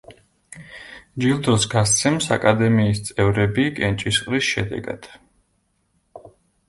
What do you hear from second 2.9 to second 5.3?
წევრები კენჭისყრის შედეგად.